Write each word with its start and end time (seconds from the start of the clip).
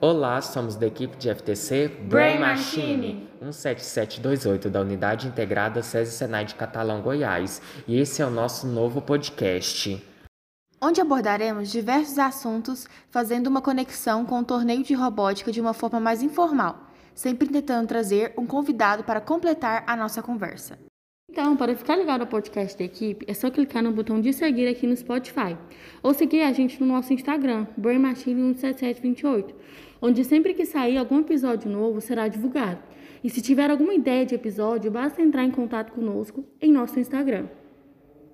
Olá, 0.00 0.40
somos 0.40 0.76
da 0.76 0.86
equipe 0.86 1.16
de 1.16 1.28
FTC 1.28 1.88
Brain 1.88 2.38
Machine 2.38 3.28
17728 3.40 4.70
da 4.70 4.80
Unidade 4.80 5.26
Integrada 5.26 5.82
SESI 5.82 6.12
Senai 6.12 6.44
de 6.44 6.54
Catalão, 6.54 7.02
Goiás. 7.02 7.60
E 7.84 7.98
esse 7.98 8.22
é 8.22 8.26
o 8.26 8.30
nosso 8.30 8.68
novo 8.68 9.02
podcast. 9.02 10.00
Onde 10.80 11.00
abordaremos 11.00 11.68
diversos 11.72 12.16
assuntos, 12.16 12.86
fazendo 13.10 13.48
uma 13.48 13.60
conexão 13.60 14.24
com 14.24 14.38
o 14.38 14.44
torneio 14.44 14.84
de 14.84 14.94
robótica 14.94 15.50
de 15.50 15.60
uma 15.60 15.74
forma 15.74 15.98
mais 15.98 16.22
informal, 16.22 16.78
sempre 17.12 17.48
tentando 17.48 17.88
trazer 17.88 18.32
um 18.38 18.46
convidado 18.46 19.02
para 19.02 19.20
completar 19.20 19.82
a 19.84 19.96
nossa 19.96 20.22
conversa. 20.22 20.78
Então, 21.30 21.56
para 21.56 21.76
ficar 21.76 21.94
ligado 21.96 22.22
ao 22.22 22.26
podcast 22.26 22.76
da 22.78 22.84
equipe, 22.84 23.24
é 23.28 23.34
só 23.34 23.50
clicar 23.50 23.82
no 23.82 23.92
botão 23.92 24.18
de 24.18 24.32
seguir 24.32 24.66
aqui 24.66 24.86
no 24.86 24.96
Spotify. 24.96 25.56
Ou 26.02 26.14
seguir 26.14 26.40
a 26.40 26.52
gente 26.52 26.80
no 26.80 26.86
nosso 26.86 27.12
Instagram, 27.12 27.66
BrainMachine17728, 27.78 29.54
onde 30.00 30.24
sempre 30.24 30.54
que 30.54 30.64
sair 30.64 30.96
algum 30.96 31.20
episódio 31.20 31.70
novo 31.70 32.00
será 32.00 32.28
divulgado. 32.28 32.82
E 33.22 33.28
se 33.28 33.42
tiver 33.42 33.70
alguma 33.70 33.94
ideia 33.94 34.24
de 34.24 34.34
episódio, 34.34 34.90
basta 34.90 35.20
entrar 35.20 35.44
em 35.44 35.50
contato 35.50 35.92
conosco 35.92 36.44
em 36.60 36.72
nosso 36.72 36.98
Instagram. 36.98 37.46